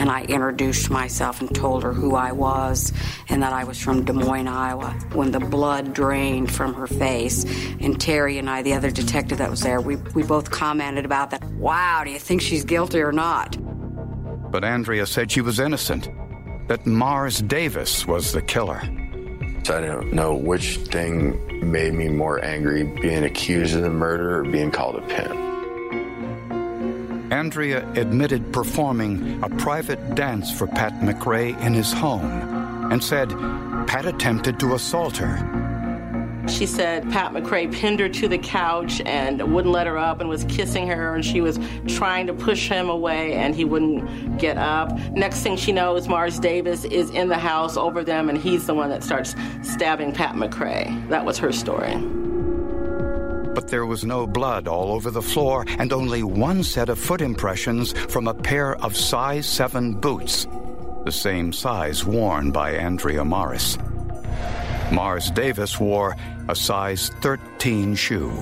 and 0.00 0.10
I 0.10 0.22
introduced 0.22 0.88
myself 0.90 1.40
and 1.42 1.54
told 1.54 1.82
her 1.82 1.92
who 1.92 2.14
I 2.14 2.32
was 2.32 2.90
and 3.28 3.42
that 3.42 3.52
I 3.52 3.64
was 3.64 3.78
from 3.78 4.04
Des 4.04 4.14
Moines, 4.14 4.48
Iowa. 4.48 4.98
When 5.12 5.30
the 5.30 5.40
blood 5.40 5.92
drained 5.92 6.50
from 6.50 6.72
her 6.74 6.86
face, 6.86 7.44
and 7.80 8.00
Terry 8.00 8.38
and 8.38 8.48
I, 8.48 8.62
the 8.62 8.72
other 8.72 8.90
detective 8.90 9.38
that 9.38 9.50
was 9.50 9.60
there, 9.60 9.80
we, 9.80 9.96
we 9.96 10.22
both 10.22 10.50
commented 10.50 11.04
about 11.04 11.30
that. 11.30 11.44
Wow, 11.52 12.02
do 12.04 12.10
you 12.10 12.18
think 12.18 12.40
she's 12.40 12.64
guilty 12.64 13.02
or 13.02 13.12
not? 13.12 13.58
But 14.50 14.64
Andrea 14.64 15.06
said 15.06 15.30
she 15.30 15.42
was 15.42 15.60
innocent, 15.60 16.08
that 16.68 16.86
Mars 16.86 17.42
Davis 17.42 18.06
was 18.06 18.32
the 18.32 18.42
killer. 18.42 18.80
I 18.82 19.80
don't 19.80 20.14
know 20.14 20.34
which 20.34 20.78
thing 20.78 21.70
made 21.70 21.92
me 21.92 22.08
more 22.08 22.42
angry 22.42 22.84
being 22.84 23.24
accused 23.24 23.76
of 23.76 23.82
the 23.82 23.90
murder 23.90 24.40
or 24.40 24.44
being 24.44 24.70
called 24.70 24.96
a 24.96 25.02
pimp. 25.02 25.49
Andrea 27.30 27.88
admitted 27.92 28.52
performing 28.52 29.42
a 29.42 29.48
private 29.48 30.14
dance 30.14 30.50
for 30.50 30.66
Pat 30.66 30.92
McRae 31.00 31.58
in 31.60 31.74
his 31.74 31.92
home 31.92 32.24
and 32.90 33.02
said 33.02 33.28
Pat 33.86 34.04
attempted 34.04 34.58
to 34.60 34.74
assault 34.74 35.16
her. 35.16 35.60
She 36.48 36.66
said 36.66 37.08
Pat 37.10 37.32
McRae 37.32 37.72
pinned 37.72 38.00
her 38.00 38.08
to 38.08 38.26
the 38.26 38.38
couch 38.38 39.00
and 39.06 39.54
wouldn't 39.54 39.72
let 39.72 39.86
her 39.86 39.96
up 39.96 40.20
and 40.20 40.28
was 40.28 40.44
kissing 40.44 40.88
her, 40.88 41.14
and 41.14 41.24
she 41.24 41.40
was 41.40 41.60
trying 41.86 42.26
to 42.26 42.32
push 42.32 42.68
him 42.68 42.88
away, 42.88 43.34
and 43.34 43.54
he 43.54 43.64
wouldn't 43.64 44.38
get 44.38 44.58
up. 44.58 44.92
Next 45.12 45.42
thing 45.42 45.56
she 45.56 45.70
knows, 45.70 46.08
Mars 46.08 46.40
Davis 46.40 46.84
is 46.84 47.10
in 47.10 47.28
the 47.28 47.38
house 47.38 47.76
over 47.76 48.02
them, 48.02 48.28
and 48.28 48.36
he's 48.36 48.66
the 48.66 48.74
one 48.74 48.90
that 48.90 49.04
starts 49.04 49.36
stabbing 49.62 50.12
Pat 50.12 50.34
McRae. 50.34 51.08
That 51.08 51.24
was 51.24 51.38
her 51.38 51.52
story 51.52 51.94
there 53.70 53.86
was 53.86 54.04
no 54.04 54.26
blood 54.26 54.68
all 54.68 54.92
over 54.92 55.10
the 55.10 55.22
floor 55.22 55.64
and 55.78 55.92
only 55.92 56.22
one 56.22 56.62
set 56.62 56.88
of 56.88 56.98
foot 56.98 57.20
impressions 57.20 57.92
from 57.92 58.28
a 58.28 58.34
pair 58.34 58.76
of 58.84 58.96
size 58.96 59.46
7 59.46 59.94
boots, 59.94 60.46
the 61.04 61.12
same 61.12 61.52
size 61.52 62.04
worn 62.04 62.50
by 62.50 62.72
Andrea 62.72 63.24
Morris. 63.24 63.78
Mars 64.92 65.30
Davis 65.30 65.78
wore 65.78 66.16
a 66.48 66.54
size 66.54 67.10
13 67.22 67.94
shoe. 67.94 68.32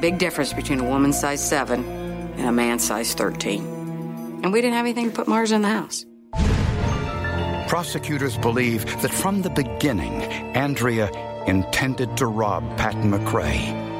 Big 0.00 0.18
difference 0.18 0.52
between 0.52 0.80
a 0.80 0.84
woman's 0.84 1.20
size 1.20 1.46
7 1.46 1.84
and 1.84 2.48
a 2.48 2.52
man's 2.52 2.82
size 2.82 3.14
13. 3.14 3.62
And 4.42 4.52
we 4.52 4.60
didn't 4.60 4.74
have 4.74 4.86
anything 4.86 5.10
to 5.10 5.14
put 5.14 5.28
Mars 5.28 5.52
in 5.52 5.62
the 5.62 5.68
house. 5.68 6.06
Prosecutors 7.68 8.36
believe 8.38 8.84
that 9.02 9.10
from 9.10 9.42
the 9.42 9.50
beginning, 9.50 10.22
Andrea 10.54 11.10
intended 11.46 12.16
to 12.16 12.26
rob 12.26 12.64
Pat 12.76 12.94
McRae. 12.96 13.91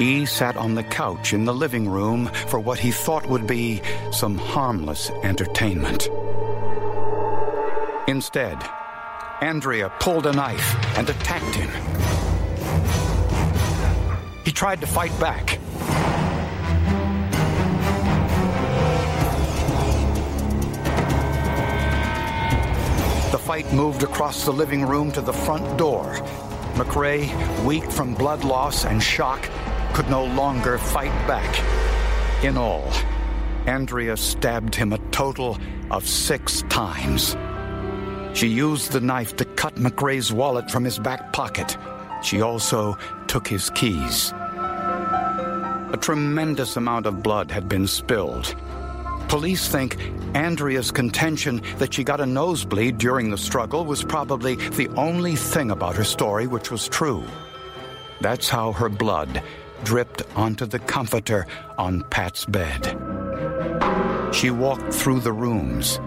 He 0.00 0.24
sat 0.24 0.56
on 0.56 0.76
the 0.76 0.82
couch 0.82 1.34
in 1.34 1.44
the 1.44 1.52
living 1.52 1.86
room 1.86 2.28
for 2.46 2.58
what 2.58 2.78
he 2.78 2.90
thought 2.90 3.26
would 3.26 3.46
be 3.46 3.82
some 4.12 4.38
harmless 4.38 5.10
entertainment. 5.22 6.08
Instead, 8.08 8.56
Andrea 9.42 9.92
pulled 10.00 10.24
a 10.24 10.32
knife 10.32 10.74
and 10.96 11.10
attacked 11.10 11.54
him. 11.54 11.68
He 14.42 14.52
tried 14.52 14.80
to 14.80 14.86
fight 14.86 15.12
back. 15.20 15.58
The 23.32 23.38
fight 23.38 23.70
moved 23.74 24.02
across 24.02 24.46
the 24.46 24.52
living 24.52 24.86
room 24.86 25.12
to 25.12 25.20
the 25.20 25.34
front 25.34 25.76
door. 25.76 26.14
McRae, 26.76 27.28
weak 27.66 27.84
from 27.90 28.14
blood 28.14 28.44
loss 28.44 28.86
and 28.86 29.02
shock, 29.02 29.46
could 29.94 30.08
no 30.08 30.24
longer 30.24 30.78
fight 30.78 31.14
back. 31.26 32.44
In 32.44 32.56
all, 32.56 32.90
Andrea 33.66 34.16
stabbed 34.16 34.74
him 34.74 34.92
a 34.92 34.98
total 35.10 35.58
of 35.90 36.06
six 36.06 36.62
times. 36.68 37.36
She 38.32 38.46
used 38.48 38.92
the 38.92 39.00
knife 39.00 39.36
to 39.36 39.44
cut 39.44 39.74
McRae's 39.74 40.32
wallet 40.32 40.70
from 40.70 40.84
his 40.84 40.98
back 40.98 41.32
pocket. 41.32 41.76
She 42.22 42.40
also 42.40 42.96
took 43.26 43.46
his 43.46 43.70
keys. 43.70 44.32
A 45.92 45.98
tremendous 46.00 46.76
amount 46.76 47.06
of 47.06 47.22
blood 47.22 47.50
had 47.50 47.68
been 47.68 47.86
spilled. 47.86 48.54
Police 49.28 49.68
think 49.68 49.98
Andrea's 50.34 50.90
contention 50.90 51.62
that 51.78 51.94
she 51.94 52.04
got 52.04 52.20
a 52.20 52.26
nosebleed 52.26 52.98
during 52.98 53.30
the 53.30 53.38
struggle 53.38 53.84
was 53.84 54.02
probably 54.02 54.56
the 54.56 54.88
only 54.96 55.36
thing 55.36 55.70
about 55.70 55.96
her 55.96 56.04
story 56.04 56.46
which 56.46 56.70
was 56.70 56.88
true. 56.88 57.24
That's 58.20 58.48
how 58.48 58.72
her 58.72 58.88
blood 58.88 59.42
dripped 59.84 60.22
onto 60.36 60.66
the 60.66 60.78
comforter 60.78 61.46
on 61.78 62.02
Pat's 62.10 62.44
bed. 62.44 62.96
She 64.32 64.50
walked 64.50 64.92
through 64.92 65.20
the 65.20 65.32
rooms, 65.32 65.98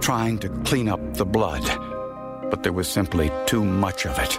trying 0.00 0.38
to 0.38 0.48
clean 0.64 0.88
up 0.88 1.00
the 1.14 1.24
blood, 1.24 1.64
but 2.50 2.62
there 2.62 2.72
was 2.72 2.88
simply 2.88 3.30
too 3.46 3.64
much 3.64 4.06
of 4.06 4.18
it. 4.18 4.38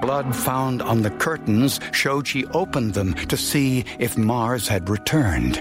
Blood 0.00 0.34
found 0.34 0.82
on 0.82 1.02
the 1.02 1.10
curtains 1.10 1.80
showed 1.92 2.26
she 2.26 2.46
opened 2.46 2.94
them 2.94 3.14
to 3.14 3.36
see 3.36 3.84
if 3.98 4.16
Mars 4.16 4.68
had 4.68 4.88
returned. 4.88 5.56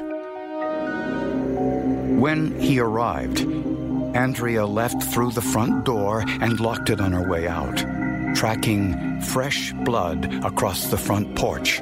When 2.20 2.60
he 2.60 2.80
arrived, 2.80 3.42
Andrea 4.16 4.66
left 4.66 5.04
through 5.04 5.32
the 5.32 5.42
front 5.42 5.86
door 5.86 6.24
and 6.28 6.60
locked 6.60 6.90
it 6.90 7.00
on 7.00 7.12
her 7.12 7.30
way 7.30 7.48
out 7.48 7.97
tracking 8.38 9.20
fresh 9.20 9.74
blood 9.84 10.32
across 10.46 10.92
the 10.92 10.98
front 10.98 11.36
porch. 11.36 11.80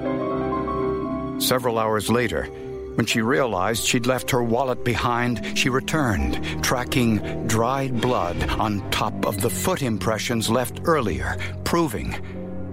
Several 1.38 1.78
hours 1.78 2.10
later, 2.10 2.46
when 2.96 3.06
she 3.06 3.22
realized 3.22 3.86
she'd 3.86 4.06
left 4.06 4.32
her 4.32 4.42
wallet 4.42 4.86
behind, 4.86 5.58
she 5.58 5.68
returned, 5.68 6.64
tracking 6.64 7.46
dried 7.46 8.00
blood 8.00 8.42
on 8.52 8.90
top 8.90 9.26
of 9.26 9.42
the 9.42 9.50
foot 9.50 9.82
impressions 9.82 10.50
left 10.50 10.80
earlier, 10.86 11.36
proving 11.66 12.16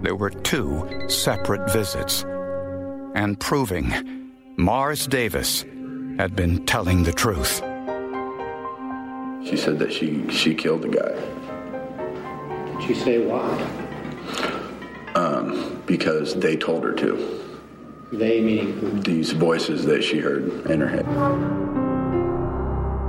there 0.01 0.15
were 0.15 0.31
two 0.31 0.89
separate 1.09 1.73
visits, 1.73 2.23
and 3.17 3.41
proving 3.41 4.31
Mars 4.57 5.09
Davis 5.09 5.63
had 6.19 6.37
been 6.37 6.65
telling 6.67 7.03
the 7.03 7.13
truth. 7.13 7.61
She 9.45 9.57
said 9.57 9.81
that 9.81 9.93
she, 9.93 10.31
she 10.31 10.55
killed 10.55 10.83
the 10.83 10.89
guy. 10.89 11.42
Did 12.83 12.97
she 12.97 13.01
say 13.01 13.25
why? 13.25 13.49
Um, 15.15 15.81
because 15.87 16.35
they 16.35 16.57
told 16.57 16.83
her 16.83 16.93
to. 16.95 17.41
They 18.13 18.41
meaning 18.41 18.73
who? 18.73 19.01
These 19.03 19.31
voices 19.33 19.85
that 19.85 20.03
she 20.03 20.19
heard 20.19 20.67
in 20.67 20.81
her 20.81 20.89
head. 20.89 21.07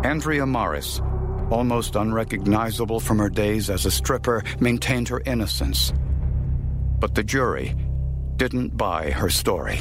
Andrea 0.06 0.46
Morris, 0.46 1.02
almost 1.50 1.96
unrecognizable 1.96 3.00
from 3.00 3.18
her 3.18 3.30
days 3.30 3.72
as 3.72 3.88
a 3.88 3.92
stripper, 3.92 4.44
maintained 4.60 5.08
her 5.10 5.24
innocence. 5.26 5.92
But 7.00 7.16
the 7.16 7.24
jury 7.24 7.76
didn't 8.36 8.78
buy 8.78 9.10
her 9.10 9.30
story. 9.30 9.80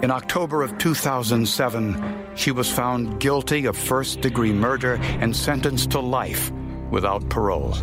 In 0.00 0.12
October 0.12 0.62
of 0.62 0.78
2007, 0.78 2.26
she 2.36 2.52
was 2.52 2.70
found 2.70 3.18
guilty 3.18 3.66
of 3.66 3.76
first 3.76 4.20
degree 4.20 4.52
murder 4.52 4.94
and 4.94 5.34
sentenced 5.34 5.90
to 5.90 5.98
life 5.98 6.52
without 6.90 7.28
parole. 7.28 7.76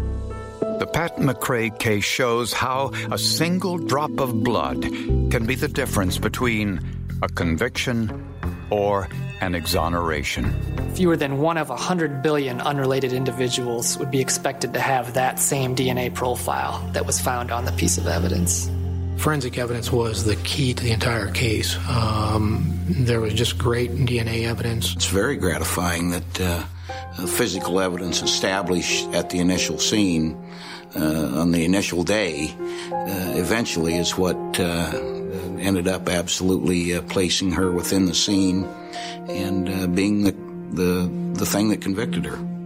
The 0.79 0.87
Pat 0.87 1.17
McRae 1.17 1.77
case 1.77 2.05
shows 2.05 2.53
how 2.53 2.91
a 3.11 3.17
single 3.17 3.77
drop 3.77 4.17
of 4.21 4.45
blood 4.45 4.81
can 5.29 5.45
be 5.45 5.55
the 5.55 5.67
difference 5.67 6.17
between 6.17 6.79
a 7.21 7.27
conviction 7.27 8.25
or 8.69 9.09
an 9.41 9.55
exoneration. 9.55 10.55
Fewer 10.95 11.17
than 11.17 11.39
one 11.39 11.57
of 11.57 11.67
100 11.67 12.21
billion 12.21 12.61
unrelated 12.61 13.11
individuals 13.11 13.97
would 13.97 14.09
be 14.09 14.21
expected 14.21 14.73
to 14.73 14.79
have 14.79 15.15
that 15.15 15.37
same 15.37 15.75
DNA 15.75 16.13
profile 16.15 16.79
that 16.93 17.05
was 17.05 17.19
found 17.19 17.51
on 17.51 17.65
the 17.65 17.73
piece 17.73 17.97
of 17.97 18.07
evidence. 18.07 18.71
Forensic 19.17 19.57
evidence 19.57 19.91
was 19.91 20.23
the 20.23 20.37
key 20.37 20.73
to 20.73 20.81
the 20.81 20.91
entire 20.91 21.29
case. 21.29 21.77
Um, 21.89 22.73
there 22.87 23.19
was 23.19 23.33
just 23.33 23.57
great 23.57 23.91
DNA 23.91 24.47
evidence. 24.47 24.95
It's 24.95 25.07
very 25.07 25.35
gratifying 25.35 26.11
that 26.11 26.39
uh, 26.39 26.63
physical 27.27 27.79
evidence 27.79 28.21
established 28.21 29.07
at 29.13 29.29
the 29.29 29.39
initial 29.39 29.77
scene 29.77 30.37
uh, 30.95 31.39
on 31.39 31.51
the 31.51 31.65
initial 31.65 32.03
day 32.03 32.53
uh, 32.91 33.33
eventually 33.35 33.95
is 33.95 34.17
what 34.17 34.37
uh, 34.59 34.91
ended 35.59 35.87
up 35.87 36.09
absolutely 36.09 36.95
uh, 36.95 37.01
placing 37.03 37.51
her 37.51 37.71
within 37.71 38.05
the 38.05 38.15
scene 38.15 38.65
and 39.27 39.69
uh, 39.69 39.87
being 39.87 40.23
the, 40.23 40.31
the, 40.71 41.09
the 41.33 41.45
thing 41.45 41.69
that 41.69 41.81
convicted 41.81 42.25
her. 42.25 42.58